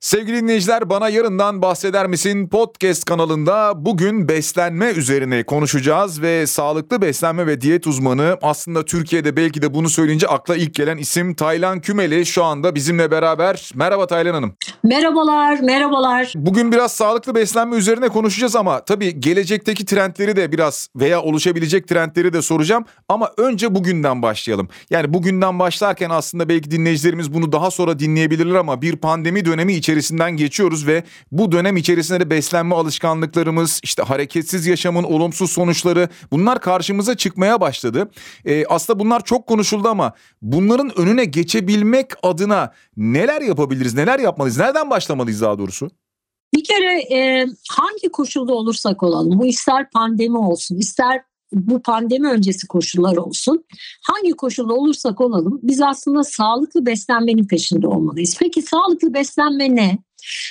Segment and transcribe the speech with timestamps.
[0.00, 7.46] Sevgili dinleyiciler bana yarından bahseder misin podcast kanalında bugün beslenme üzerine konuşacağız ve sağlıklı beslenme
[7.46, 12.26] ve diyet uzmanı aslında Türkiye'de belki de bunu söyleyince akla ilk gelen isim Taylan Kümeli
[12.26, 13.70] şu anda bizimle beraber.
[13.74, 14.54] Merhaba Taylan Hanım.
[14.82, 16.32] Merhabalar, merhabalar.
[16.36, 22.32] Bugün biraz sağlıklı beslenme üzerine konuşacağız ama tabii gelecekteki trendleri de biraz veya oluşabilecek trendleri
[22.32, 24.68] de soracağım ama önce bugünden başlayalım.
[24.90, 29.89] Yani bugünden başlarken aslında belki dinleyicilerimiz bunu daha sonra dinleyebilirler ama bir pandemi dönemi içerisinde
[29.90, 36.60] içerisinden geçiyoruz ve bu dönem içerisinde de beslenme alışkanlıklarımız, işte hareketsiz yaşamın olumsuz sonuçları bunlar
[36.60, 38.10] karşımıza çıkmaya başladı.
[38.44, 40.12] Ee, aslında bunlar çok konuşuldu ama
[40.42, 45.90] bunların önüne geçebilmek adına neler yapabiliriz, neler yapmalıyız, nereden başlamalıyız daha doğrusu?
[46.54, 51.22] Bir kere e, hangi koşulda olursak olalım, bu ister pandemi olsun, ister
[51.52, 53.64] bu pandemi öncesi koşullar olsun.
[54.02, 58.36] Hangi koşulda olursak olalım biz aslında sağlıklı beslenmenin peşinde olmalıyız.
[58.40, 59.98] Peki sağlıklı beslenme ne?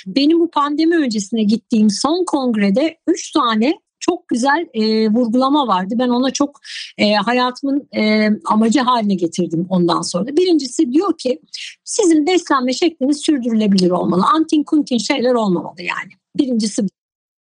[0.06, 5.94] Benim bu pandemi öncesine gittiğim son kongrede 3 tane çok güzel e, vurgulama vardı.
[5.98, 6.60] Ben ona çok
[6.98, 10.36] e, hayatımın e, amacı haline getirdim ondan sonra.
[10.36, 11.40] Birincisi diyor ki
[11.84, 14.24] sizin beslenme şekliniz sürdürülebilir olmalı.
[14.34, 16.12] Antin kuntin şeyler olmamalı yani.
[16.36, 16.82] Birincisi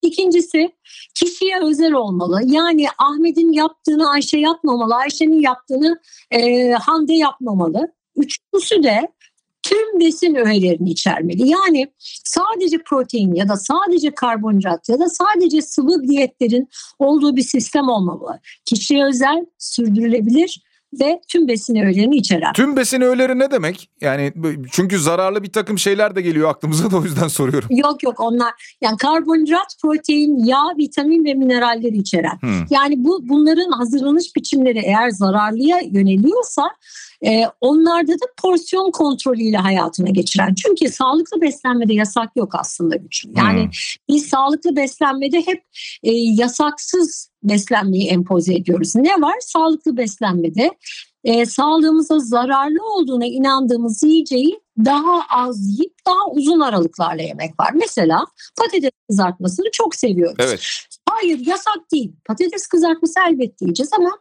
[0.04, 0.72] İkincisi
[1.16, 2.42] kişiye özel olmalı.
[2.46, 6.00] Yani Ahmet'in yaptığını Ayşe yapmamalı, Ayşe'nin yaptığını
[6.32, 7.94] e, Hande yapmamalı.
[8.16, 9.08] Üçüncüsü de
[9.64, 11.50] tüm besin öğelerini içermeli.
[11.50, 17.90] Yani sadece protein ya da sadece karbonhidrat ya da sadece sıvı diyetlerin olduğu bir sistem
[17.90, 18.40] olmamalı.
[18.66, 20.64] Kişiye özel, sürdürülebilir
[21.02, 22.54] ve tüm besin öğelerini içeren.
[22.54, 23.90] Tüm besin öğeleri ne demek?
[24.02, 24.34] Yani
[24.72, 27.70] çünkü zararlı bir takım şeyler de geliyor aklımıza da o yüzden soruyorum.
[27.72, 32.38] Yok yok onlar yani karbonhidrat, protein, yağ, vitamin ve mineralleri içeren.
[32.42, 32.66] Hmm.
[32.70, 36.64] Yani bu bunların hazırlanış biçimleri eğer zararlıya yöneliyorsa
[37.26, 40.54] e, onlarda da porsiyon kontrolüyle hayatına geçiren.
[40.54, 43.32] Çünkü sağlıklı beslenmede yasak yok aslında güçlü.
[43.38, 43.72] Yani hmm.
[44.10, 45.64] biz sağlıklı beslenmede hep
[46.04, 48.96] e, yasaksız beslenmeyi empoze ediyoruz.
[48.96, 49.36] Ne var?
[49.40, 50.72] Sağlıklı beslenmede
[51.24, 57.72] e, sağlığımıza zararlı olduğuna inandığımız yiyeceği daha az yiyip daha uzun aralıklarla yemek var.
[57.74, 58.26] Mesela
[58.58, 60.36] patates kızartmasını çok seviyoruz.
[60.40, 60.62] Evet.
[61.10, 62.12] Hayır yasak değil.
[62.26, 64.12] Patates kızartması elbette yiyeceğiz ama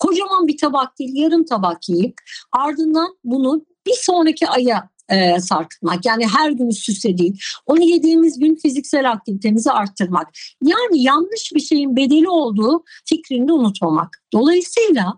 [0.00, 2.14] kocaman bir tabak değil yarım tabak yiyip
[2.52, 6.06] ardından bunu bir sonraki aya e, sarkıtmak.
[6.06, 7.40] Yani her gün üst üste değil.
[7.66, 10.28] Onu yediğimiz gün fiziksel aktivitemizi arttırmak.
[10.62, 14.22] Yani yanlış bir şeyin bedeli olduğu fikrini unutmamak.
[14.32, 15.14] Dolayısıyla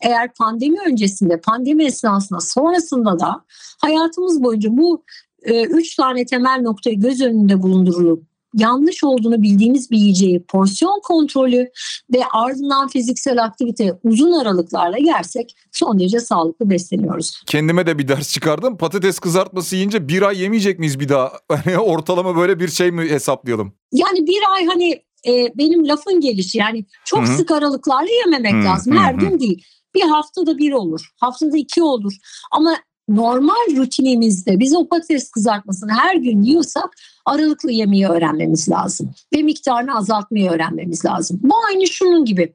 [0.00, 3.44] eğer pandemi öncesinde, pandemi esnasında, sonrasında da
[3.80, 5.04] hayatımız boyunca bu
[5.42, 11.70] e, üç tane temel noktayı göz önünde bulundurulup yanlış olduğunu bildiğimiz bir yiyeceği porsiyon kontrolü
[12.14, 17.42] ve ardından fiziksel aktivite uzun aralıklarla yersek son derece sağlıklı besleniyoruz.
[17.46, 18.76] Kendime de bir ders çıkardım.
[18.76, 21.32] Patates kızartması yiyince bir ay yemeyecek miyiz bir daha?
[21.64, 23.72] Hani ortalama böyle bir şey mi hesaplayalım?
[23.92, 24.90] Yani bir ay hani
[25.26, 27.36] e, benim lafın gelişi yani çok Hı-hı.
[27.36, 28.64] sık aralıklarla yememek Hı-hı.
[28.64, 28.96] lazım.
[28.96, 29.20] Her Hı-hı.
[29.20, 29.64] gün değil.
[29.94, 31.10] Bir haftada bir olur.
[31.20, 32.12] Haftada iki olur.
[32.52, 32.76] Ama
[33.08, 39.14] normal rutinimizde biz o patates kızartmasını her gün yiyorsak aralıklı yemeği öğrenmemiz lazım.
[39.34, 41.40] Ve miktarını azaltmayı öğrenmemiz lazım.
[41.42, 42.54] Bu aynı şunun gibi.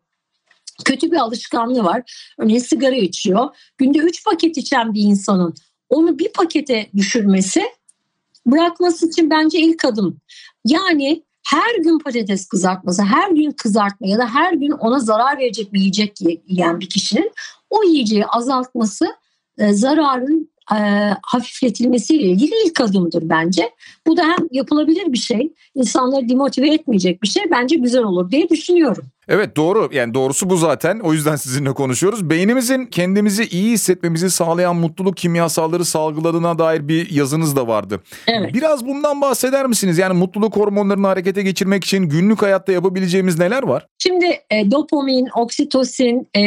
[0.86, 2.32] Kötü bir alışkanlığı var.
[2.40, 3.56] Örneğin sigara içiyor.
[3.78, 5.54] Günde 3 paket içen bir insanın
[5.90, 7.64] onu bir pakete düşürmesi
[8.46, 10.22] bırakması için bence ilk adım.
[10.66, 15.74] Yani her gün patates kızartması, her gün kızartma ya da her gün ona zarar verecek
[15.74, 17.32] bir yiyecek yiyen bir kişinin
[17.70, 19.06] o yiyeceği azaltması
[19.60, 20.78] zararın e,
[21.24, 23.70] hafifletilmesiyle ilgili ilk adımdır bence.
[24.08, 28.50] Bu da hem yapılabilir bir şey, insanları demotive etmeyecek bir şey bence güzel olur diye
[28.50, 29.04] düşünüyorum.
[29.28, 32.30] Evet doğru yani doğrusu bu zaten o yüzden sizinle konuşuyoruz.
[32.30, 38.02] Beynimizin kendimizi iyi hissetmemizi sağlayan mutluluk kimyasalları salgıladığına dair bir yazınız da vardı.
[38.28, 38.54] Evet.
[38.54, 39.98] Biraz bundan bahseder misiniz?
[39.98, 43.88] Yani mutluluk hormonlarını harekete geçirmek için günlük hayatta yapabileceğimiz neler var?
[43.98, 46.42] Şimdi e, dopamin, oksitosin, e,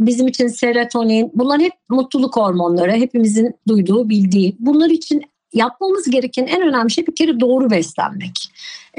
[0.00, 4.56] bizim için serotonin bunlar hep mutluluk hormonları hepimizin duyduğu bildiği.
[4.58, 5.22] Bunlar için
[5.52, 8.50] yapmamız gereken en önemli şey bir kere doğru beslenmek.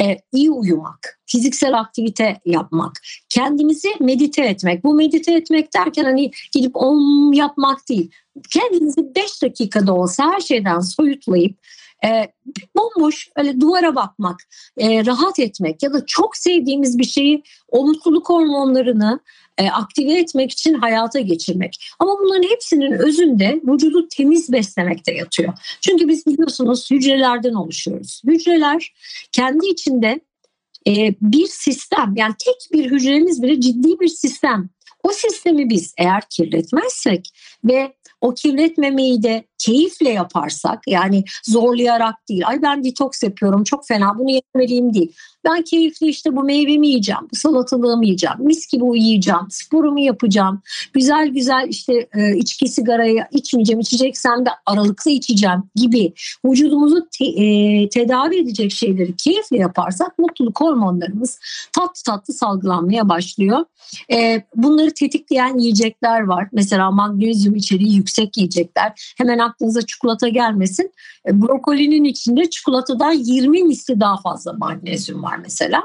[0.02, 4.84] Ee, iyi uyumak, fiziksel aktivite yapmak, kendimizi medite etmek.
[4.84, 8.12] Bu medite etmek derken hani gidip om yapmak değil.
[8.54, 11.58] Kendinizi 5 dakikada olsa her şeyden soyutlayıp
[12.06, 12.28] e,
[12.76, 14.40] bomboş öyle duvara bakmak,
[14.78, 19.20] e, rahat etmek ya da çok sevdiğimiz bir şeyi o mutluluk hormonlarını
[19.58, 21.76] e, aktive etmek için hayata geçirmek.
[22.00, 25.54] Ama bunların hepsinin özünde vücudu temiz beslemekte yatıyor.
[25.82, 28.22] Çünkü biz biliyorsunuz hücrelerden oluşuyoruz.
[28.28, 28.94] Hücreler
[29.32, 30.20] kendi içinde
[30.88, 34.70] e, bir sistem yani tek bir hücremiz bile ciddi bir sistem.
[35.04, 37.30] O sistemi biz eğer kirletmezsek
[37.64, 42.48] ve o kirletmemeyi de keyifle yaparsak yani zorlayarak değil.
[42.48, 45.14] Ay ben detoks yapıyorum çok fena bunu yemeliyim değil.
[45.46, 50.62] Ben keyifli işte bu meyvemi yiyeceğim, bu salatalığımı yiyeceğim, mis gibi uyuyacağım, sporumu yapacağım.
[50.94, 56.14] Güzel güzel işte e, içki sigarayı içmeyeceğim, içeceksem de aralıklı içeceğim gibi
[56.46, 61.40] vücudumuzu te, e, tedavi edecek şeyleri keyifle yaparsak mutluluk hormonlarımız
[61.76, 63.66] tatlı tatlı salgılanmaya başlıyor.
[64.12, 66.48] E, bunları tetikleyen yiyecekler var.
[66.52, 69.14] Mesela magnezyum içeriği yüksek yiyecekler.
[69.18, 70.92] Hemen aklınıza çikolata gelmesin.
[71.28, 75.84] E, brokolinin içinde çikolatadan 20 misli daha fazla magnezyum var mesela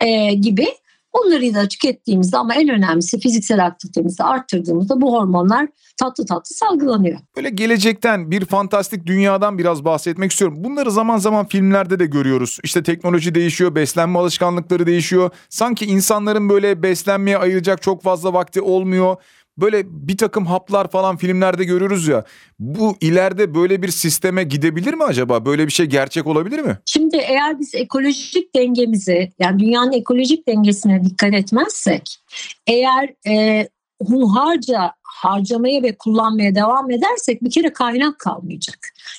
[0.00, 0.66] e, gibi.
[1.12, 7.18] Onları da tükettiğimizde ama en önemlisi fiziksel aktivitemizi arttırdığımızda bu hormonlar tatlı tatlı salgılanıyor.
[7.36, 10.64] Böyle gelecekten bir fantastik dünyadan biraz bahsetmek istiyorum.
[10.64, 12.58] Bunları zaman zaman filmlerde de görüyoruz.
[12.64, 15.30] İşte teknoloji değişiyor, beslenme alışkanlıkları değişiyor.
[15.48, 19.16] Sanki insanların böyle beslenmeye ayıracak çok fazla vakti olmuyor
[19.58, 22.24] böyle bir takım haplar falan filmlerde görürüz ya.
[22.58, 25.46] Bu ileride böyle bir sisteme gidebilir mi acaba?
[25.46, 26.78] Böyle bir şey gerçek olabilir mi?
[26.84, 32.22] Şimdi eğer biz ekolojik dengemizi yani dünyanın ekolojik dengesine dikkat etmezsek
[32.66, 33.68] eğer e,
[34.06, 38.78] hunharca harcamaya ve kullanmaya devam edersek bir kere kaynak kalmayacak.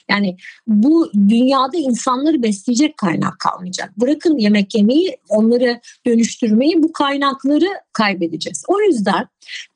[0.10, 0.38] Yani
[0.68, 3.98] bu dünyada insanları besleyecek kaynak kalmayacak.
[3.98, 8.64] Bırakın yemek yemeyi, onları dönüştürmeyi bu kaynakları kaybedeceğiz.
[8.68, 9.28] O yüzden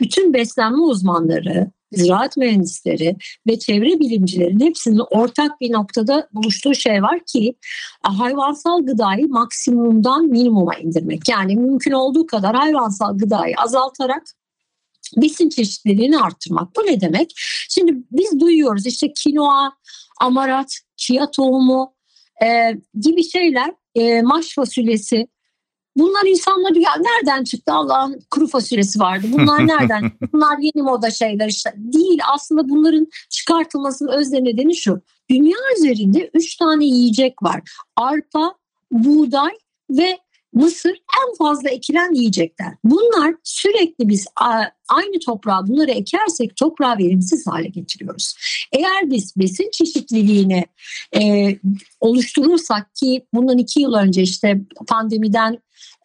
[0.02, 3.16] bütün beslenme uzmanları, ziraat mühendisleri
[3.48, 7.56] ve çevre bilimcilerin hepsinin ortak bir noktada buluştuğu şey var ki
[8.04, 11.30] hayvansal gıdayı maksimumdan minimuma indirmek.
[11.30, 14.24] Yani mümkün olduğu kadar hayvansal gıdayı azaltarak
[15.18, 16.76] besin çeşitliliğini arttırmak.
[16.76, 17.34] Bu ne demek?
[17.70, 19.72] Şimdi biz duyuyoruz işte kinoa,
[20.22, 21.94] amarat, chia tohumu
[22.44, 22.48] e,
[23.02, 25.28] gibi şeyler, e, maş fasulyesi.
[25.98, 29.28] Bunlar insanlar ya nereden çıktı Allah'ın kuru fasulyesi vardı.
[29.32, 30.12] Bunlar nereden?
[30.34, 31.74] Bunlar yeni moda şeyler işte.
[31.78, 35.02] Değil aslında bunların çıkartılmasının öz nedeni şu.
[35.30, 37.62] Dünya üzerinde üç tane yiyecek var.
[37.96, 38.56] Arpa,
[38.92, 39.52] buğday
[39.90, 40.18] ve
[40.56, 42.74] mısır en fazla ekilen yiyecekler.
[42.84, 44.28] Bunlar sürekli biz
[44.90, 48.36] aynı toprağa bunları ekersek toprağı verimsiz hale getiriyoruz.
[48.72, 50.66] Eğer biz besin çeşitliliğini
[51.18, 51.50] e,
[52.00, 55.60] oluşturursak ki bundan iki yıl önce işte pandemiden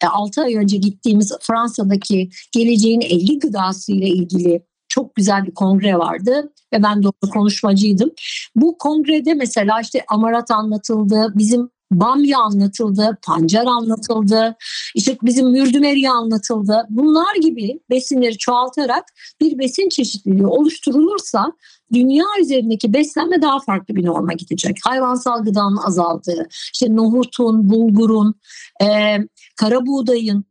[0.07, 5.97] 6 e, ay önce gittiğimiz Fransa'daki geleceğin 50 gıdası ile ilgili çok güzel bir kongre
[5.97, 8.11] vardı ve ben de orada konuşmacıydım.
[8.55, 14.55] Bu kongrede mesela işte amarat anlatıldı, bizim bamya anlatıldı, pancar anlatıldı,
[14.95, 16.85] işte bizim mürdümeri anlatıldı.
[16.89, 19.03] Bunlar gibi besinleri çoğaltarak
[19.41, 21.53] bir besin çeşitliliği oluşturulursa
[21.93, 24.77] dünya üzerindeki beslenme daha farklı bir norma gidecek.
[24.83, 28.35] Hayvansal gıdanın azaldığı, işte nohutun, bulgurun,
[28.83, 29.17] e,
[29.55, 30.45] kara buğdayın,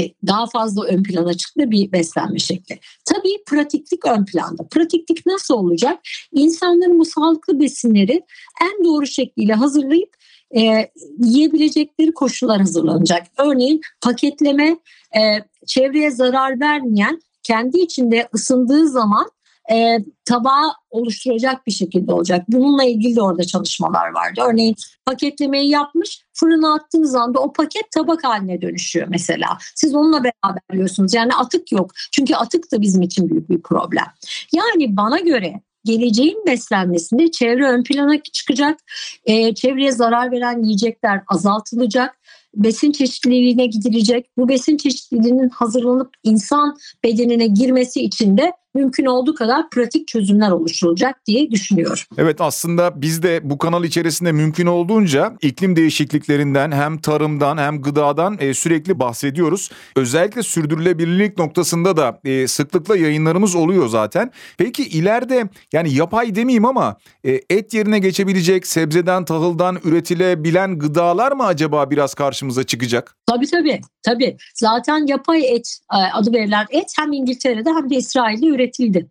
[0.00, 2.78] e, daha fazla ön plana çıktı bir beslenme şekli.
[3.04, 4.68] Tabii pratiklik ön planda.
[4.70, 6.00] Pratiklik nasıl olacak?
[6.32, 8.22] İnsanların bu sağlıklı besinleri
[8.62, 10.16] en doğru şekliyle hazırlayıp
[10.56, 13.26] e, yiyebilecekleri koşullar hazırlanacak.
[13.38, 14.76] Örneğin paketleme
[15.16, 15.20] e,
[15.66, 19.30] çevreye zarar vermeyen kendi içinde ısındığı zaman
[19.72, 22.44] e, tabağı oluşturacak bir şekilde olacak.
[22.48, 24.40] Bununla ilgili de orada çalışmalar vardı.
[24.50, 24.74] Örneğin
[25.06, 29.58] paketlemeyi yapmış fırına attığınız anda o paket tabak haline dönüşüyor mesela.
[29.74, 31.14] Siz onunla beraber yiyorsunuz.
[31.14, 31.90] Yani atık yok.
[32.12, 34.06] Çünkü atık da bizim için büyük bir problem.
[34.52, 38.80] Yani bana göre geleceğin beslenmesinde çevre ön plana çıkacak.
[39.24, 42.18] E, çevreye zarar veren yiyecekler azaltılacak.
[42.54, 44.26] Besin çeşitliliğine gidilecek.
[44.36, 51.26] Bu besin çeşitliliğinin hazırlanıp insan bedenine girmesi için de mümkün olduğu kadar pratik çözümler oluşturulacak
[51.26, 51.98] diye düşünüyorum.
[52.18, 58.36] Evet aslında biz de bu kanal içerisinde mümkün olduğunca iklim değişikliklerinden hem tarımdan hem gıdadan
[58.40, 59.70] e, sürekli bahsediyoruz.
[59.96, 64.30] Özellikle sürdürülebilirlik noktasında da e, sıklıkla yayınlarımız oluyor zaten.
[64.58, 71.44] Peki ileride yani yapay demeyeyim ama e, et yerine geçebilecek sebzeden tahıldan üretilebilen gıdalar mı
[71.44, 73.16] acaba biraz karşımıza çıkacak?
[73.26, 73.80] Tabii tabii.
[74.02, 74.36] tabii.
[74.54, 75.78] Zaten yapay et
[76.14, 79.06] adı verilen et hem İngiltere'de hem de İsrail'de üretilmiş üretildi.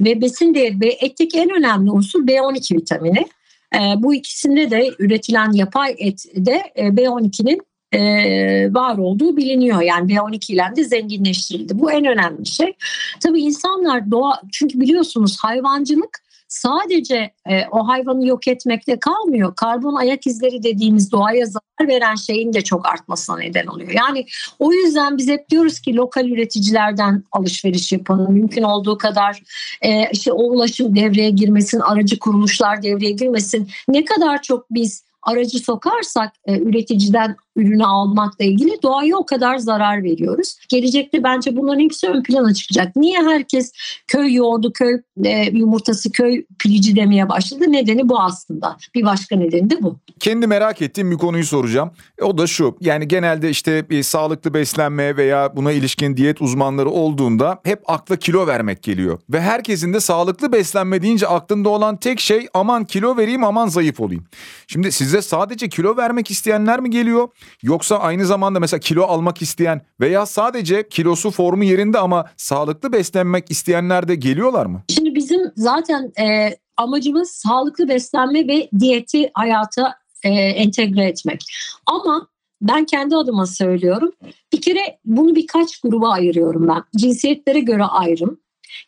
[0.00, 3.26] Ve besin değeri ve etteki en önemli unsur B12 vitamini.
[3.74, 9.82] E, bu ikisinde de üretilen yapay ette e, B12'nin e, var olduğu biliniyor.
[9.82, 11.78] Yani B12 ile de zenginleştirildi.
[11.78, 12.72] Bu en önemli şey.
[13.20, 16.21] Tabii insanlar doğa çünkü biliyorsunuz hayvancılık
[16.52, 19.56] sadece e, o hayvanı yok etmekte kalmıyor.
[19.56, 23.90] Karbon ayak izleri dediğimiz doğaya zarar veren şeyin de çok artmasına neden oluyor.
[23.90, 24.26] Yani
[24.58, 28.32] o yüzden biz hep diyoruz ki lokal üreticilerden alışveriş yapın.
[28.32, 29.42] Mümkün olduğu kadar
[29.82, 33.68] e, işte o ulaşım devreye girmesin, aracı kuruluşlar devreye girmesin.
[33.88, 40.02] Ne kadar çok biz aracı sokarsak e, üreticiden ürünü almakla ilgili doğaya o kadar zarar
[40.02, 40.56] veriyoruz.
[40.68, 42.96] Gelecekte bence bunların hepsi ön plana çıkacak.
[42.96, 43.72] Niye herkes
[44.06, 47.64] köy yoğurdu, köy e, yumurtası, köy pilici demeye başladı?
[47.68, 48.76] Nedeni bu aslında.
[48.94, 49.98] Bir başka nedeni de bu.
[50.20, 51.90] Kendi merak ettiğim bir konuyu soracağım.
[52.18, 52.76] E, O da şu.
[52.80, 58.46] Yani genelde işte bir sağlıklı beslenme veya buna ilişkin diyet uzmanları olduğunda hep akla kilo
[58.46, 59.18] vermek geliyor.
[59.30, 64.00] Ve herkesin de sağlıklı beslenme deyince aklında olan tek şey aman kilo vereyim aman zayıf
[64.00, 64.24] olayım.
[64.66, 67.28] Şimdi size sadece kilo vermek isteyenler mi geliyor?
[67.62, 73.50] Yoksa aynı zamanda mesela kilo almak isteyen veya sadece kilosu formu yerinde ama sağlıklı beslenmek
[73.50, 74.82] isteyenler de geliyorlar mı?
[74.88, 79.94] Şimdi bizim zaten e, amacımız sağlıklı beslenme ve diyeti hayata
[80.24, 81.44] e, entegre etmek.
[81.86, 82.28] Ama
[82.62, 84.12] ben kendi adıma söylüyorum.
[84.52, 86.84] Bir kere bunu birkaç gruba ayırıyorum ben.
[86.96, 88.40] Cinsiyetlere göre ayrım.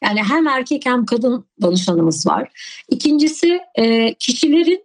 [0.05, 2.49] Yani hem erkek hem kadın danışanımız var.
[2.89, 4.85] İkincisi e, kişilerin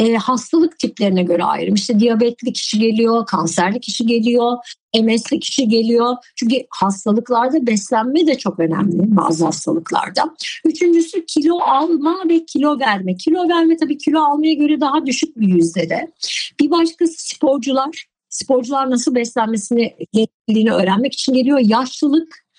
[0.00, 1.74] e, hastalık tiplerine göre ayrım.
[1.74, 4.56] İşte diyabetli kişi geliyor, kanserli kişi geliyor,
[5.02, 6.16] MS'li kişi geliyor.
[6.36, 10.34] Çünkü hastalıklarda beslenme de çok önemli bazı hastalıklarda.
[10.64, 13.16] Üçüncüsü kilo alma ve kilo verme.
[13.16, 16.12] Kilo verme tabii kilo almaya göre daha düşük bir yüzdede.
[16.60, 18.06] Bir başkası sporcular.
[18.28, 21.58] Sporcular nasıl beslenmesini gerektiğini öğrenmek için geliyor.
[21.62, 22.49] Yaşlılık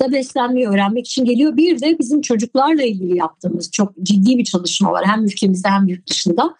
[0.00, 1.56] da beslenmeyi öğrenmek için geliyor.
[1.56, 5.04] Bir de bizim çocuklarla ilgili yaptığımız çok ciddi bir çalışma var.
[5.06, 6.56] Hem ülkemizde hem yurt dışında.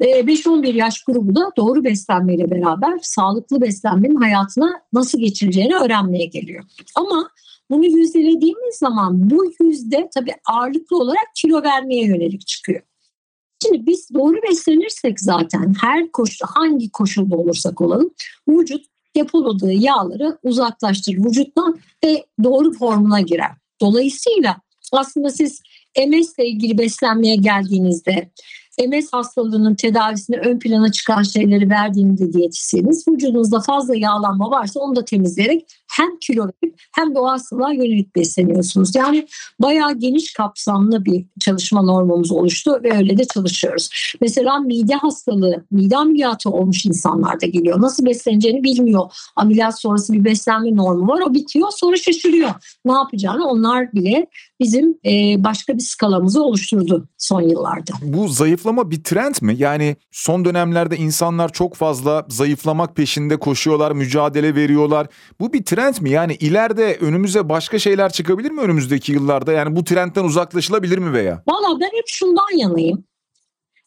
[0.00, 6.64] Ee, 5-11 yaş grubu da doğru beslenmeyle beraber sağlıklı beslenmenin hayatına nasıl geçireceğini öğrenmeye geliyor.
[6.94, 7.28] Ama
[7.70, 12.80] bunu yüzdelediğimiz zaman bu yüzde tabii ağırlıklı olarak kilo vermeye yönelik çıkıyor.
[13.62, 18.10] Şimdi biz doğru beslenirsek zaten her koşu hangi koşulda olursak olalım
[18.48, 23.50] vücut depoladığı yağları uzaklaştırır vücuttan ve doğru formuna girer.
[23.80, 24.56] Dolayısıyla
[24.92, 25.62] aslında siz
[25.98, 28.30] MS ile ilgili beslenmeye geldiğinizde
[28.88, 35.04] MS hastalığının tedavisine ön plana çıkan şeyleri verdiğinde diyetisyeniz vücudunuzda fazla yağlanma varsa onu da
[35.04, 38.94] temizleyerek hem kilo verip hem de o hastalığa yönelik besleniyorsunuz.
[38.94, 39.26] Yani
[39.60, 43.88] bayağı geniş kapsamlı bir çalışma normumuz oluştu ve öyle de çalışıyoruz.
[44.20, 47.80] Mesela mide hastalığı, mide ameliyatı olmuş insanlar da geliyor.
[47.80, 49.12] Nasıl besleneceğini bilmiyor.
[49.36, 51.20] Ameliyat sonrası bir beslenme normu var.
[51.20, 52.50] O bitiyor sonra şaşırıyor.
[52.84, 54.26] Ne yapacağını onlar bile
[54.60, 57.92] bizim e, başka bir skalamızı oluşturdu son yıllarda.
[58.02, 59.54] Bu zayıflama bir trend mi?
[59.58, 65.06] Yani son dönemlerde insanlar çok fazla zayıflamak peşinde koşuyorlar, mücadele veriyorlar.
[65.40, 66.10] Bu bir trend mi?
[66.10, 69.52] Yani ileride önümüze başka şeyler çıkabilir mi önümüzdeki yıllarda?
[69.52, 71.42] Yani bu trendten uzaklaşılabilir mi veya?
[71.46, 73.04] Valla ben hep şundan yanayım.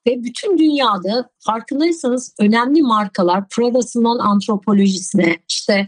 [0.07, 5.87] Ve bütün dünyada farkındaysanız önemli markalar Prada'sından antropolojisine işte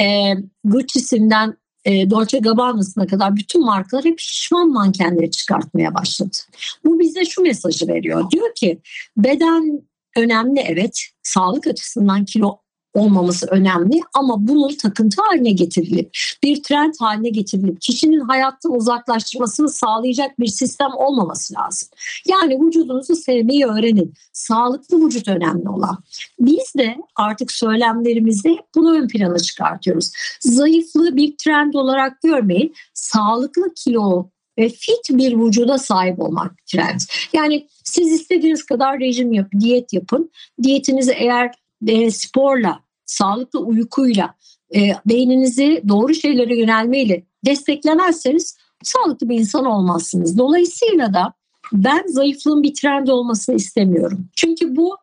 [0.00, 0.34] e,
[0.64, 6.36] Gucci'sinden e, Dolce Gabbana'sına kadar bütün markalar hep şişman mankenleri çıkartmaya başladı.
[6.84, 8.30] Bu bize şu mesajı veriyor.
[8.30, 8.78] Diyor ki
[9.16, 9.82] beden
[10.16, 12.63] önemli evet sağlık açısından kilo
[12.94, 16.10] olmaması önemli ama bunun takıntı haline getirilip
[16.42, 21.88] bir trend haline getirilip kişinin hayattan uzaklaştırmasını sağlayacak bir sistem olmaması lazım.
[22.26, 24.14] Yani vücudunuzu sevmeyi öğrenin.
[24.32, 25.98] Sağlıklı vücut önemli olan.
[26.40, 30.10] Biz de artık söylemlerimizde bunu ön plana çıkartıyoruz.
[30.40, 32.74] Zayıflığı bir trend olarak görmeyin.
[32.94, 37.00] Sağlıklı kilo ve fit bir vücuda sahip olmak trend.
[37.32, 40.30] Yani siz istediğiniz kadar rejim yapın, diyet yapın.
[40.62, 41.50] Diyetinizi eğer
[41.86, 44.34] e, sporla, sağlıklı uykuyla,
[44.74, 50.38] e, beyninizi doğru şeylere yönelmeyle desteklemezseniz sağlıklı bir insan olmazsınız.
[50.38, 51.32] Dolayısıyla da
[51.72, 54.28] ben zayıflığın bir trend olmasını istemiyorum.
[54.36, 54.96] Çünkü bu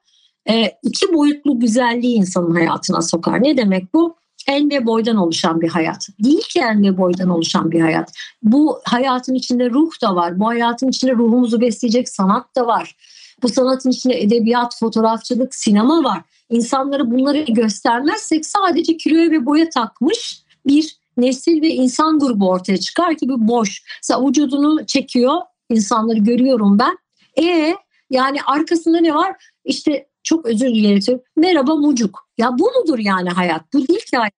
[0.49, 3.43] e, iki boyutlu güzelliği insanın hayatına sokar.
[3.43, 4.15] Ne demek bu?
[4.47, 6.07] En ve boydan oluşan bir hayat.
[6.23, 8.11] Değil ki en ve boydan oluşan bir hayat.
[8.43, 10.39] Bu hayatın içinde ruh da var.
[10.39, 12.95] Bu hayatın içinde ruhumuzu besleyecek sanat da var.
[13.43, 16.21] Bu sanatın içinde edebiyat, fotoğrafçılık, sinema var.
[16.49, 23.17] İnsanlara bunları göstermezsek sadece kiloya ve boya takmış bir nesil ve insan grubu ortaya çıkar
[23.17, 23.83] ki bu boş.
[24.03, 26.97] Mesela vücudunu çekiyor, insanları görüyorum ben.
[27.43, 27.75] E
[28.09, 29.35] yani arkasında ne var?
[29.65, 31.21] İşte çok özür dilerim.
[31.35, 32.27] Merhaba mucuk.
[32.37, 33.73] Ya bu mudur yani hayat?
[33.73, 34.33] Bu değil ki hayat.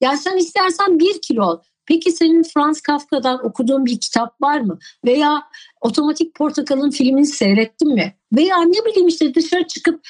[0.00, 1.58] Ya sen istersen bir kilo ol.
[1.88, 4.78] Peki senin Franz Kafka'dan okuduğun bir kitap var mı?
[5.04, 5.42] Veya
[5.80, 8.14] Otomatik Portakal'ın filmini seyrettin mi?
[8.32, 10.00] Veya ne bileyim işte dışarı çıkıp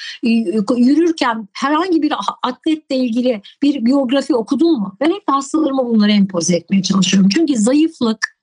[0.76, 4.96] yürürken herhangi bir atletle ilgili bir biyografi okudun mu?
[5.00, 7.28] Ben hep hastalarıma bunları empoze etmeye çalışıyorum.
[7.34, 8.38] Çünkü zayıflık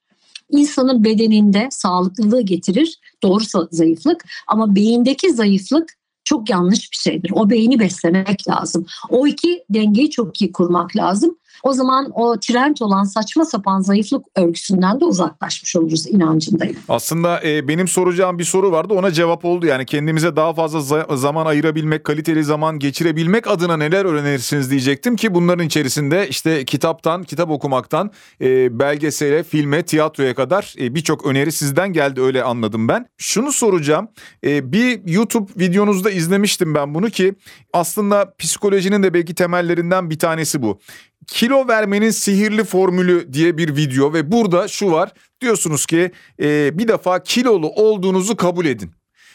[0.49, 2.99] insanın bedeninde sağlıklılığı getirir.
[3.23, 7.31] Doğru zayıflık ama beyindeki zayıflık çok yanlış bir şeydir.
[7.35, 8.85] O beyni beslemek lazım.
[9.09, 11.37] O iki dengeyi çok iyi kurmak lazım.
[11.63, 16.75] O zaman o trend olan saçma sapan zayıflık örgüsünden de uzaklaşmış oluruz inancındayım.
[16.89, 19.65] Aslında e, benim soracağım bir soru vardı ona cevap oldu.
[19.65, 25.33] Yani kendimize daha fazla za- zaman ayırabilmek, kaliteli zaman geçirebilmek adına neler önerirsiniz diyecektim ki
[25.33, 31.93] bunların içerisinde işte kitaptan, kitap okumaktan, e, belgesele, filme, tiyatroya kadar e, birçok öneri sizden
[31.93, 33.05] geldi öyle anladım ben.
[33.17, 34.07] Şunu soracağım.
[34.43, 37.35] E, bir YouTube videonuzda izlemiştim ben bunu ki
[37.73, 40.79] aslında psikolojinin de belki temellerinden bir tanesi bu.
[41.27, 45.11] Kilo vermenin sihirli formülü diye bir video ve burada şu var.
[45.41, 48.91] Diyorsunuz ki e, bir defa kilolu olduğunuzu kabul edin.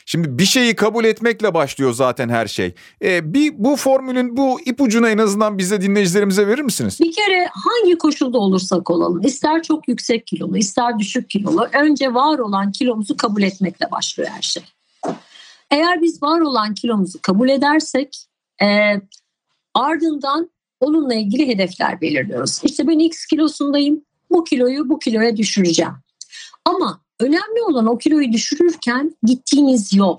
[0.07, 2.75] Şimdi bir şeyi kabul etmekle başlıyor zaten her şey.
[3.05, 7.01] E, bir bu formülün bu ipucunu en azından bize dinleyicilerimize verir misiniz?
[7.01, 12.39] Bir kere hangi koşulda olursak olalım, ister çok yüksek kilolu, ister düşük kilolu, önce var
[12.39, 14.63] olan kilomuzu kabul etmekle başlıyor her şey.
[15.71, 18.27] Eğer biz var olan kilomuzu kabul edersek
[18.63, 18.67] e,
[19.75, 22.61] ardından onunla ilgili hedefler belirliyoruz.
[22.65, 25.93] İşte ben X kilosundayım, bu kiloyu bu kiloya düşüreceğim.
[26.65, 30.19] Ama önemli olan o kiloyu düşürürken gittiğiniz yol.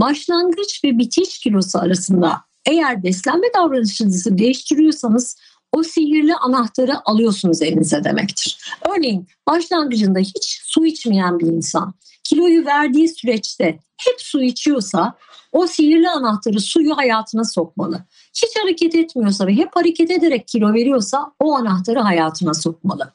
[0.00, 5.36] Başlangıç ve bitiş kilosu arasında eğer beslenme davranışınızı değiştiriyorsanız
[5.72, 8.58] o sihirli anahtarı alıyorsunuz elinize demektir.
[8.88, 11.94] Örneğin başlangıcında hiç su içmeyen bir insan
[12.28, 15.14] kiloyu verdiği süreçte hep su içiyorsa
[15.52, 18.04] o sihirli anahtarı suyu hayatına sokmalı.
[18.34, 23.12] Hiç hareket etmiyorsa ve hep hareket ederek kilo veriyorsa o anahtarı hayatına sokmalı.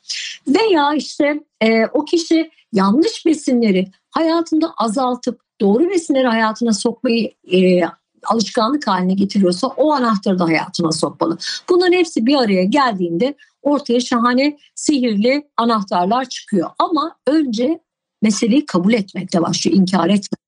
[0.47, 7.81] Veya işte e, o kişi yanlış besinleri hayatında azaltıp doğru besinleri hayatına sokmayı e,
[8.25, 11.37] alışkanlık haline getiriyorsa o anahtarı da hayatına sokmalı.
[11.69, 16.69] Bunların hepsi bir araya geldiğinde ortaya şahane sihirli anahtarlar çıkıyor.
[16.79, 17.79] Ama önce
[18.23, 20.43] meseleyi kabul etmekle başlıyor, inkar etmekle.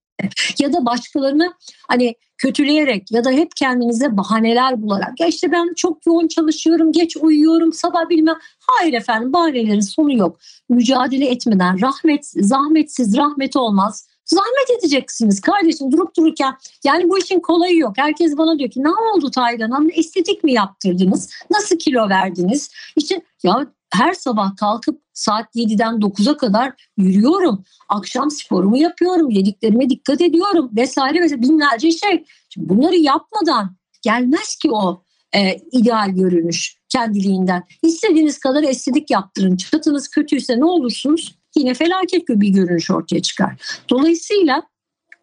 [0.59, 1.53] Ya da başkalarını
[1.87, 7.17] hani kötüleyerek ya da hep kendinize bahaneler bularak ya işte ben çok yoğun çalışıyorum, geç
[7.17, 8.35] uyuyorum, sabah bilmem.
[8.59, 10.39] Hayır efendim bahanelerin sonu yok.
[10.69, 14.07] Mücadele etmeden rahmet, zahmetsiz rahmet olmaz.
[14.25, 16.55] Zahmet edeceksiniz kardeşim durup dururken.
[16.83, 17.93] Yani bu işin kolayı yok.
[17.97, 19.89] Herkes bana diyor ki ne oldu Taylan Hanım?
[19.93, 21.29] Estetik mi yaptırdınız?
[21.51, 22.69] Nasıl kilo verdiniz?
[22.95, 27.63] İşte ya her sabah kalkıp saat 7'den 9'a kadar yürüyorum.
[27.89, 29.29] Akşam sporumu yapıyorum.
[29.29, 32.23] Yediklerime dikkat ediyorum vesaire vesaire binlerce şey.
[32.49, 35.03] Şimdi bunları yapmadan gelmez ki o
[35.35, 37.63] e, ideal görünüş kendiliğinden.
[37.83, 39.57] İstediğiniz kadar estetik yaptırın.
[39.57, 41.35] Çatınız kötüyse ne olursunuz?
[41.55, 43.81] Yine felaket bir görünüş ortaya çıkar.
[43.89, 44.63] Dolayısıyla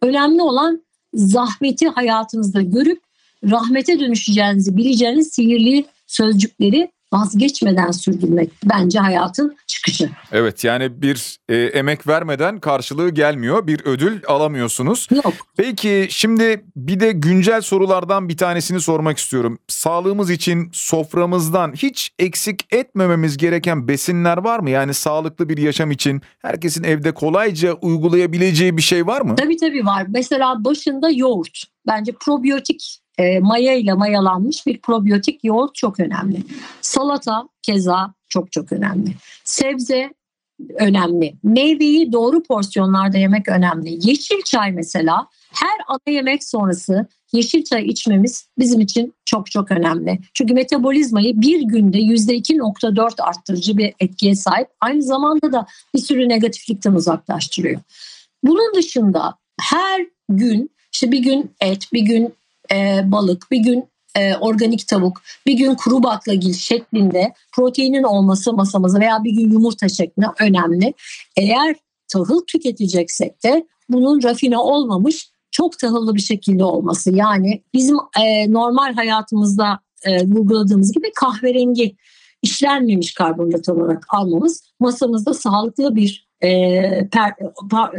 [0.03, 0.83] önemli olan
[1.15, 3.03] zahmeti hayatınızda görüp
[3.45, 10.11] rahmete dönüşeceğinizi bileceğiniz sihirli sözcükleri vazgeçmeden sürdürmek bence hayatın çıkışı.
[10.33, 13.67] Evet yani bir e, emek vermeden karşılığı gelmiyor.
[13.67, 15.09] Bir ödül alamıyorsunuz.
[15.15, 15.35] Yok.
[15.57, 19.59] Peki şimdi bir de güncel sorulardan bir tanesini sormak istiyorum.
[19.69, 24.71] Sağlığımız için soframızdan hiç eksik etmememiz gereken besinler var mı?
[24.71, 29.37] Yani sağlıklı bir yaşam için herkesin evde kolayca uygulayabileceği bir şey var mı?
[29.37, 30.07] Tabii tabii var.
[30.09, 31.63] Mesela başında yoğurt.
[31.87, 36.43] Bence probiyotik e, maya ile mayalanmış bir probiyotik yoğurt çok önemli.
[36.81, 39.15] Salata keza çok çok önemli.
[39.45, 40.11] Sebze
[40.75, 41.35] önemli.
[41.43, 44.09] Meyveyi doğru porsiyonlarda yemek önemli.
[44.09, 50.19] Yeşil çay mesela her ana yemek sonrası yeşil çay içmemiz bizim için çok çok önemli.
[50.35, 54.69] Çünkü metabolizmayı bir günde %2.4 arttırıcı bir etkiye sahip.
[54.81, 57.81] Aynı zamanda da bir sürü negatiflikten uzaklaştırıyor.
[58.45, 62.35] Bunun dışında her gün işte bir gün et, bir gün
[62.73, 63.85] e, balık, bir gün
[64.17, 69.89] e, organik tavuk, bir gün kuru baklagil şeklinde proteinin olması masamıza veya bir gün yumurta
[69.89, 70.95] şeklinde önemli.
[71.37, 71.77] Eğer
[72.09, 77.15] tahıl tüketeceksek de bunun rafine olmamış çok tahıllı bir şekilde olması.
[77.15, 81.97] Yani bizim e, normal hayatımızda e, vurguladığımız gibi kahverengi
[82.43, 87.35] işlenmemiş karbonhidrat olarak almamız masamızda sağlıklı bir e, per,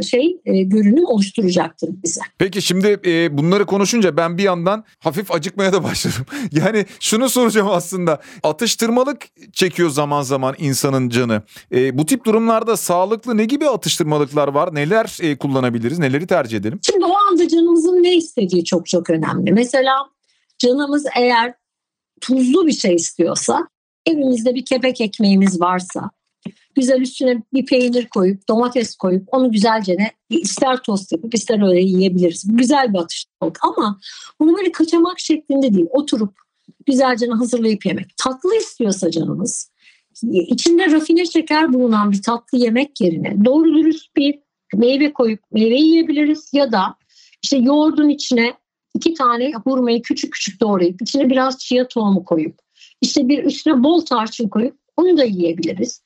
[0.02, 2.20] şey e, görünüm oluşturacaktır bize.
[2.38, 6.26] Peki şimdi e, bunları konuşunca ben bir yandan hafif acıkmaya da başladım.
[6.52, 11.42] Yani şunu soracağım aslında atıştırmalık çekiyor zaman zaman insanın canı.
[11.72, 14.74] E, bu tip durumlarda sağlıklı ne gibi atıştırmalıklar var?
[14.74, 15.98] Neler e, kullanabiliriz?
[15.98, 16.78] Neleri tercih edelim?
[16.82, 19.52] Şimdi o anda canımızın ne istediği çok çok önemli.
[19.52, 19.94] Mesela
[20.58, 21.54] canımız eğer
[22.20, 23.68] tuzlu bir şey istiyorsa
[24.06, 26.10] evimizde bir kepek ekmeğimiz varsa
[26.74, 31.80] güzel üstüne bir peynir koyup domates koyup onu güzelce ne ister tost yapıp ister öyle
[31.80, 32.44] yiyebiliriz.
[32.46, 34.00] Güzel bir atıştırmalık ama
[34.40, 36.34] bunu böyle kaçamak şeklinde değil oturup
[36.86, 38.16] güzelce hazırlayıp yemek.
[38.16, 39.70] Tatlı istiyorsa canımız
[40.32, 44.38] içinde rafine şeker bulunan bir tatlı yemek yerine doğru dürüst bir
[44.74, 46.96] meyve koyup meyve yiyebiliriz ya da
[47.42, 48.54] işte yoğurdun içine
[48.94, 52.58] iki tane hurmayı küçük küçük doğrayıp içine biraz chia tohumu koyup
[53.00, 56.03] İşte bir üstüne bol tarçın koyup onu da yiyebiliriz.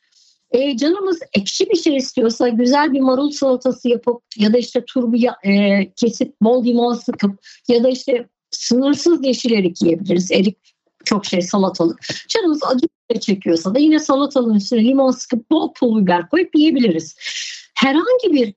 [0.51, 5.17] E, canımız ekşi bir şey istiyorsa güzel bir marul salatası yapıp ya da işte turbu
[5.45, 10.33] e, kesip bol limon sıkıp ya da işte sınırsız yeşil erik yiyebiliriz.
[10.33, 10.57] Erik
[11.05, 12.01] çok şey salatalık.
[12.29, 12.87] Canımız acı
[13.21, 17.17] çekiyorsa da yine salatalığın üstüne limon sıkıp bol pul biber koyup yiyebiliriz.
[17.75, 18.55] Herhangi bir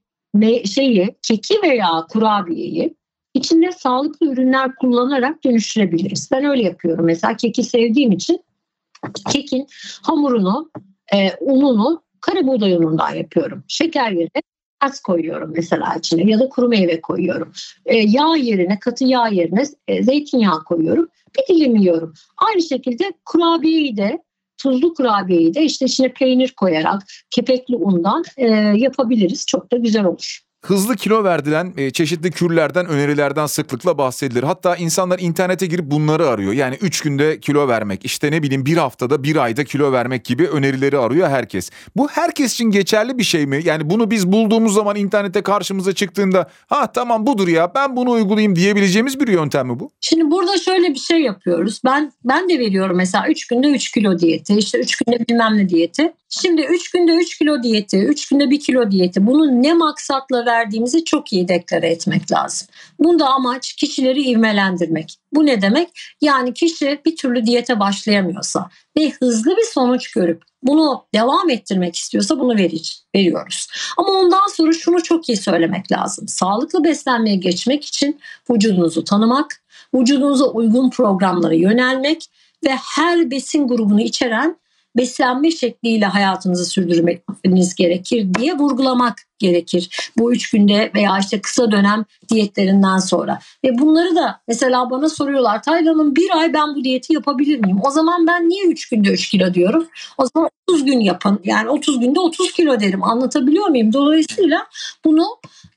[0.66, 2.96] şeyi, keki veya kurabiyeyi
[3.34, 6.30] içinde sağlıklı ürünler kullanarak dönüştürebiliriz.
[6.32, 7.06] Ben öyle yapıyorum.
[7.06, 8.44] Mesela keki sevdiğim için
[9.32, 9.68] kekin
[10.02, 10.72] hamurunu,
[11.14, 13.64] e, ununu kara buğday unundan yapıyorum.
[13.68, 14.42] Şeker yerine
[14.82, 17.52] az koyuyorum mesela içine ya da kuru meyve koyuyorum.
[17.86, 21.08] E, yağ yerine, katı yağ yerine e, zeytinyağı koyuyorum.
[21.38, 22.14] Bir dilim yiyorum.
[22.38, 24.22] Aynı şekilde kurabiyeyi de
[24.58, 29.46] tuzlu kurabiyeyi de işte içine peynir koyarak kepekli undan e, yapabiliriz.
[29.46, 30.40] Çok da güzel olur.
[30.62, 34.44] Hızlı kilo verdiren e, çeşitli kürlerden, önerilerden sıklıkla bahsedilir.
[34.44, 36.54] Hatta insanlar internete girip bunları arıyor.
[36.54, 40.48] Yani 3 günde kilo vermek, işte ne bileyim bir haftada, bir ayda kilo vermek gibi
[40.48, 41.70] önerileri arıyor herkes.
[41.96, 43.62] Bu herkes için geçerli bir şey mi?
[43.64, 48.56] Yani bunu biz bulduğumuz zaman internette karşımıza çıktığında ha tamam budur ya ben bunu uygulayayım
[48.56, 49.92] diyebileceğimiz bir yöntem mi bu?
[50.02, 51.82] Şimdi burada şöyle bir şey yapıyoruz.
[51.86, 55.70] Ben ben de veriyorum mesela 3 günde 3 kilo diyeti, işte 3 günde bilmem ne
[55.70, 56.14] diyeti.
[56.34, 61.06] Şimdi 3 günde 3 kilo diyeti, 3 günde 1 kilo diyeti bunu ne maksatla verdiğimizi
[61.06, 62.68] çok iyi deklare etmek lazım.
[63.00, 65.18] Bunda amaç kişileri ivmelendirmek.
[65.34, 65.90] Bu ne demek?
[66.22, 72.40] Yani kişi bir türlü diyete başlayamıyorsa ve hızlı bir sonuç görüp bunu devam ettirmek istiyorsa
[72.40, 73.68] bunu veriyoruz.
[73.98, 76.28] Ama ondan sonra şunu çok iyi söylemek lazım.
[76.28, 79.64] Sağlıklı beslenmeye geçmek için vücudunuzu tanımak,
[79.96, 82.26] vücudunuza uygun programlara yönelmek
[82.66, 84.61] ve her besin grubunu içeren
[84.98, 90.12] beslenme şekliyle hayatınızı sürdürmeniz gerekir diye vurgulamak gerekir.
[90.18, 93.40] Bu üç günde veya işte kısa dönem diyetlerinden sonra.
[93.66, 97.80] Ve bunları da mesela bana soruyorlar Taylan'ın bir ay ben bu diyeti yapabilir miyim?
[97.84, 99.88] O zaman ben niye üç günde üç kilo diyorum?
[100.18, 101.40] O zaman 30 gün yapın.
[101.44, 103.04] Yani 30 günde 30 kilo derim.
[103.04, 103.94] Anlatabiliyor muyum?
[103.94, 104.68] Dolayısıyla
[105.06, 105.26] bunu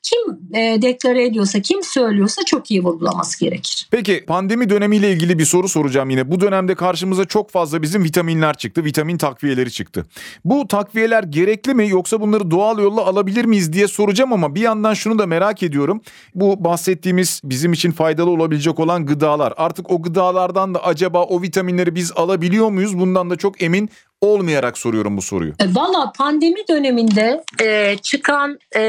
[0.04, 3.88] kim e, deklare ediyorsa, kim söylüyorsa çok iyi vurgulaması gerekir.
[3.90, 6.30] Peki pandemi dönemiyle ilgili bir soru soracağım yine.
[6.30, 10.06] Bu dönemde karşımıza çok fazla bizim vitaminler çıktı, vitamin takviyeleri çıktı.
[10.44, 14.94] Bu takviyeler gerekli mi yoksa bunları doğal yolla alabilir miyiz diye soracağım ama bir yandan
[14.94, 16.00] şunu da merak ediyorum.
[16.34, 19.52] Bu bahsettiğimiz bizim için faydalı olabilecek olan gıdalar.
[19.56, 22.98] Artık o gıdalardan da acaba o vitaminleri biz alabiliyor muyuz?
[22.98, 23.90] Bundan da çok emin
[24.20, 25.52] olmayarak soruyorum bu soruyu.
[25.60, 28.82] E, Valla pandemi döneminde e, çıkan e,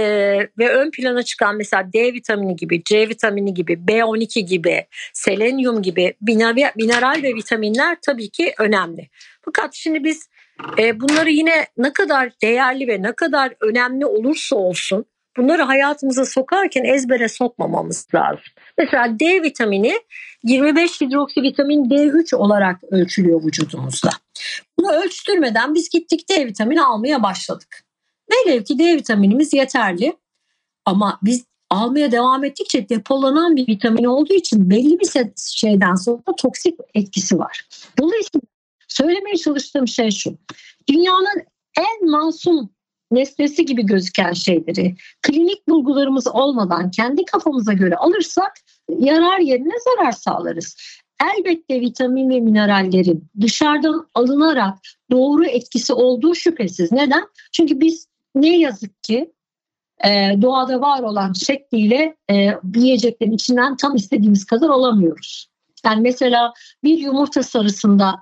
[0.57, 6.13] ve ön plana çıkan mesela D vitamini gibi, C vitamini gibi, B12 gibi, selenyum gibi
[6.75, 9.09] mineral ve vitaminler tabii ki önemli.
[9.45, 10.29] Fakat şimdi biz
[10.77, 15.05] e, bunları yine ne kadar değerli ve ne kadar önemli olursa olsun
[15.37, 18.43] bunları hayatımıza sokarken ezbere sokmamamız lazım.
[18.77, 19.93] Mesela D vitamini
[20.43, 24.09] 25 hidroksivitamin D3 olarak ölçülüyor vücudumuzda.
[24.79, 27.83] Bunu ölçtürmeden biz gittik D vitamini almaya başladık.
[28.31, 30.17] Velev ki D vitaminimiz yeterli
[30.85, 36.79] ama biz almaya devam ettikçe depolanan bir vitamin olduğu için belli bir şeyden sonra toksik
[36.93, 37.67] etkisi var.
[37.99, 38.41] Dolayısıyla
[38.97, 40.37] söylemeye çalıştığım şey şu.
[40.89, 41.43] Dünyanın
[41.79, 42.69] en masum
[43.11, 48.53] nesnesi gibi gözüken şeyleri klinik bulgularımız olmadan kendi kafamıza göre alırsak
[48.99, 50.77] yarar yerine zarar sağlarız.
[51.37, 54.77] Elbette vitamin ve minerallerin dışarıdan alınarak
[55.11, 56.91] doğru etkisi olduğu şüphesiz.
[56.91, 57.27] Neden?
[57.51, 59.33] Çünkü biz ne yazık ki
[60.05, 60.09] e,
[60.41, 65.47] doğada var olan şekliyle e, yiyeceklerin içinden tam istediğimiz kadar olamıyoruz.
[65.85, 66.53] Yani mesela
[66.83, 68.15] bir yumurta sarısında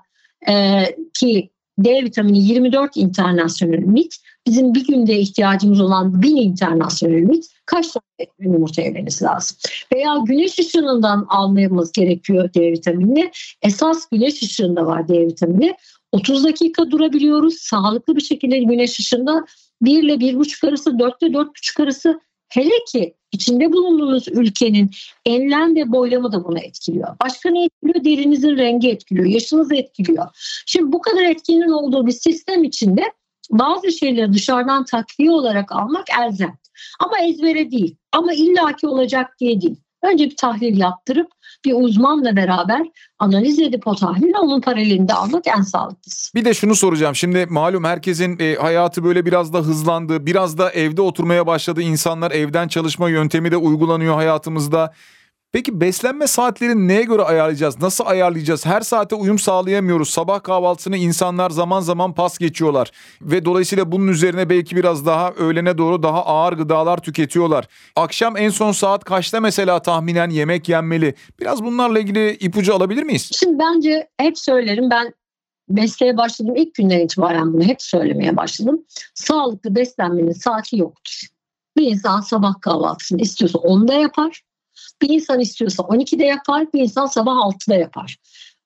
[0.48, 7.44] e, ki D vitamini 24 internasyonel mit, bizim bir günde ihtiyacımız olan 1000 internasyonel mit
[7.66, 9.56] kaç tane yumurta yemeniz lazım?
[9.94, 13.30] Veya güneş ışığından almamız gerekiyor D vitaminini.
[13.62, 15.74] Esas güneş ışığında var D vitamini.
[16.12, 17.54] 30 dakika durabiliyoruz.
[17.54, 19.44] Sağlıklı bir şekilde güneş ışığında
[19.82, 24.90] 1 ile 1,5 arası, 4 ile 4,5 arası hele ki içinde bulunduğunuz ülkenin
[25.26, 27.08] enlem ve boylamı da bunu etkiliyor.
[27.24, 28.04] Başka ne etkiliyor?
[28.04, 30.26] Derinizin rengi etkiliyor, yaşınızı etkiliyor.
[30.66, 33.02] Şimdi bu kadar etkinin olduğu bir sistem içinde
[33.50, 36.58] bazı şeyleri dışarıdan takviye olarak almak elzem.
[37.00, 37.96] Ama ezbere değil.
[38.12, 39.76] Ama illaki olacak diye değil.
[40.04, 41.28] Önce bir tahlil yaptırıp
[41.64, 42.82] bir uzmanla beraber
[43.18, 46.34] analiz edip o tahlili onun paralelinde almak en sağlıklısı.
[46.34, 47.14] Bir de şunu soracağım.
[47.14, 50.26] Şimdi malum herkesin e, hayatı böyle biraz da hızlandı.
[50.26, 51.82] Biraz da evde oturmaya başladı.
[51.82, 54.92] İnsanlar evden çalışma yöntemi de uygulanıyor hayatımızda.
[55.54, 57.82] Peki beslenme saatlerini neye göre ayarlayacağız?
[57.82, 58.66] Nasıl ayarlayacağız?
[58.66, 60.10] Her saate uyum sağlayamıyoruz.
[60.10, 62.90] Sabah kahvaltısını insanlar zaman zaman pas geçiyorlar.
[63.22, 67.68] Ve dolayısıyla bunun üzerine belki biraz daha öğlene doğru daha ağır gıdalar tüketiyorlar.
[67.96, 71.14] Akşam en son saat kaçta mesela tahminen yemek yenmeli?
[71.40, 73.30] Biraz bunlarla ilgili ipucu alabilir miyiz?
[73.32, 75.14] Şimdi bence hep söylerim ben
[75.68, 78.84] mesleğe başladığım ilk günden itibaren bunu hep söylemeye başladım.
[79.14, 81.20] Sağlıklı beslenmenin saati yoktur.
[81.76, 84.42] Bir insan sabah kahvaltısını istiyorsa 10'da yapar.
[85.02, 86.72] Bir insan istiyorsa 12'de yapar.
[86.72, 88.16] Bir insan sabah 6'da yapar.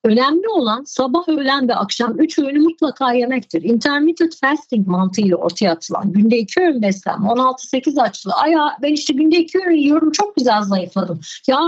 [0.04, 3.62] Önemli olan sabah, öğlen ve akşam 3 öğünü mutlaka yemektir.
[3.62, 8.32] Intermittent fasting mantığıyla ortaya atılan günde 2 öğün beslenme 16-8 açlı.
[8.32, 11.20] Ay ben işte günde 2 öğün yiyorum çok güzel zayıfladım.
[11.46, 11.58] Ya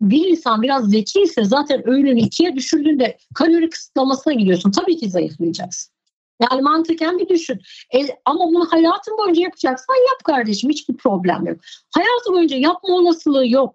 [0.00, 4.70] bir insan biraz zeki ise zaten öğününü ikiye düşürdüğünde kalori kısıtlamasına gidiyorsun.
[4.70, 5.92] Tabii ki zayıflayacaksın.
[6.40, 7.60] Yani mantıken bir düşün.
[7.94, 11.60] E, ama bunu hayatın boyunca yapacaksan yap kardeşim hiçbir problem yok.
[11.94, 13.74] Hayatı boyunca yapma olasılığı yok.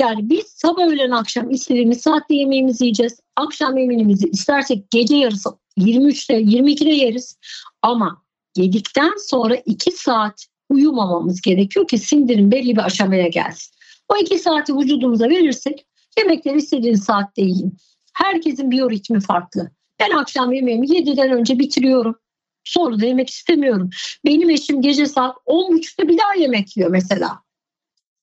[0.00, 3.20] Yani biz sabah öğlen akşam istediğimiz saatte yemeğimizi yiyeceğiz.
[3.36, 7.38] Akşam yemeğimizi istersek gece yarısı 23'te 22'de yeriz.
[7.82, 8.22] Ama
[8.56, 13.74] yedikten sonra 2 saat uyumamamız gerekiyor ki sindirim belli bir aşamaya gelsin.
[14.08, 15.86] O 2 saati vücudumuza verirsek
[16.18, 17.78] yemekleri istediğiniz saatte yiyin.
[18.12, 19.70] Herkesin biyoritmi farklı.
[20.00, 22.16] Ben akşam yemeğimi 7'den önce bitiriyorum.
[22.64, 23.90] Sonra da yemek istemiyorum.
[24.24, 27.43] Benim eşim gece saat 10.30'da bir daha yemek yiyor mesela.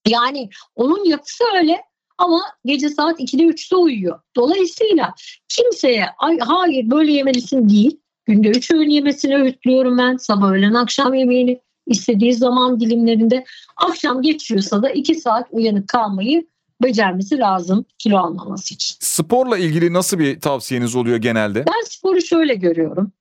[0.07, 1.81] Yani onun yapısı öyle
[2.17, 4.19] ama gece saat 2'de 3'te uyuyor.
[4.35, 5.13] Dolayısıyla
[5.49, 7.99] kimseye ay hayır böyle yemelisin değil.
[8.25, 10.17] Günde 3 öğün yemesini öğütlüyorum ben.
[10.17, 13.45] Sabah öğlen akşam yemeğini istediği zaman dilimlerinde.
[13.77, 16.47] Akşam geçiyorsa da 2 saat uyanık kalmayı
[16.83, 18.95] becermesi lazım kilo almaması için.
[18.99, 21.65] Sporla ilgili nasıl bir tavsiyeniz oluyor genelde?
[21.65, 23.11] Ben sporu şöyle görüyorum.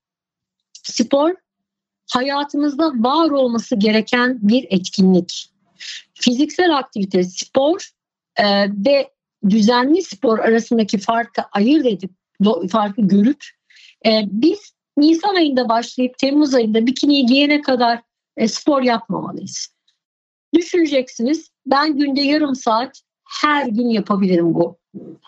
[0.83, 1.31] Spor
[2.11, 5.50] hayatımızda var olması gereken bir etkinlik.
[6.21, 7.89] Fiziksel aktivite, spor
[8.37, 8.45] e,
[8.85, 9.11] ve
[9.49, 12.11] düzenli spor arasındaki farkı ayırt edip
[12.71, 13.43] farkı görüp
[14.05, 18.01] e, biz Nisan ayında başlayıp Temmuz ayında bikini giyene kadar
[18.37, 19.75] e, spor yapmamalıyız.
[20.55, 23.01] Düşüneceksiniz ben günde yarım saat
[23.41, 24.77] her gün yapabilirim bu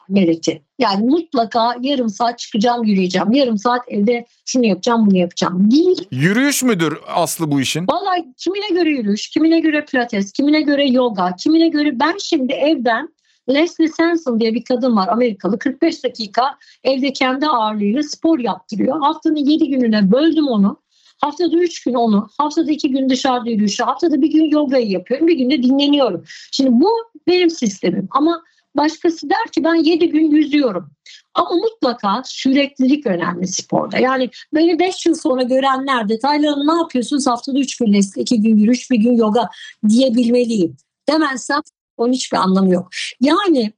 [0.10, 0.62] mereti.
[0.80, 3.32] Yani mutlaka yarım saat çıkacağım yürüyeceğim.
[3.32, 5.72] Yarım saat evde şunu yapacağım bunu yapacağım.
[5.72, 6.08] Değil.
[6.12, 7.88] Yürüyüş müdür aslı bu işin?
[7.88, 13.10] Vallahi kimine göre yürüyüş, kimine göre pilates, kimine göre yoga, kimine göre ben şimdi evden
[13.50, 19.00] Leslie Sanson diye bir kadın var Amerikalı 45 dakika evde kendi ağırlığıyla spor yaptırıyor.
[19.00, 20.83] Haftanın 7 gününe böldüm onu.
[21.24, 25.38] Haftada 3 gün onu, haftada 2 gün dışarıda yürüyüşü, haftada bir gün yogayı yapıyorum, bir
[25.38, 26.24] gün de dinleniyorum.
[26.52, 26.90] Şimdi bu
[27.28, 28.44] benim sistemim ama
[28.76, 30.92] başkası der ki ben 7 gün yüzüyorum.
[31.34, 33.98] Ama mutlaka süreklilik önemli sporda.
[33.98, 38.42] Yani beni 5 yıl sonra görenler de Taylan ne yapıyorsunuz haftada 3 gün Leslie, 2
[38.42, 39.50] gün yürüyüş, bir gün yoga
[39.90, 40.78] diyebilmeliyim.
[41.10, 41.62] Demezsem
[41.98, 42.90] onun hiçbir anlamı yok.
[43.22, 43.74] Yani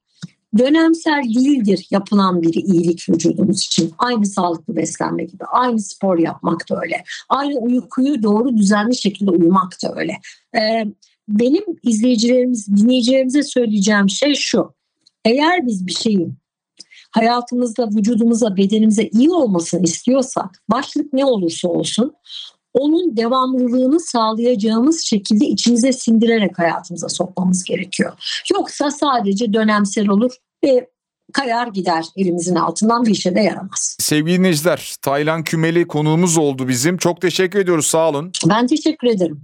[0.58, 3.94] dönemsel değildir yapılan bir iyilik vücudumuz için.
[3.98, 7.04] Aynı sağlıklı beslenme gibi, aynı spor yapmak da öyle.
[7.30, 10.14] Aynı uykuyu doğru düzenli şekilde uyumak da öyle.
[10.56, 10.86] Ee,
[11.28, 14.74] benim izleyicilerimiz, dinleyicilerimize söyleyeceğim şey şu.
[15.26, 16.38] Eğer biz bir şeyin
[17.12, 22.14] hayatımızda, vücudumuza, bedenimize iyi olmasını istiyorsak, başlık ne olursa olsun,
[22.76, 28.14] onun devamlılığını sağlayacağımız şekilde içimize sindirerek hayatımıza sokmamız gerekiyor.
[28.54, 30.32] Yoksa sadece dönemsel olur
[30.64, 30.90] ve
[31.34, 33.98] kayar gider elimizin altından bir işe de yaramaz.
[34.00, 36.98] Sevgili dinleyiciler, Taylan Kümeli konuğumuz oldu bizim.
[36.98, 38.32] Çok teşekkür ediyoruz, sağ olun.
[38.50, 39.42] Ben teşekkür ederim.